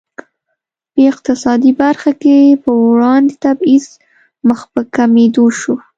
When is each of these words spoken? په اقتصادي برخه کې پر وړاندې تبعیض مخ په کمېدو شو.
په 0.93 0.99
اقتصادي 1.11 1.71
برخه 1.83 2.11
کې 2.21 2.35
پر 2.63 2.73
وړاندې 2.91 3.33
تبعیض 3.45 3.85
مخ 4.47 4.59
په 4.73 4.81
کمېدو 4.95 5.45
شو. 5.59 5.75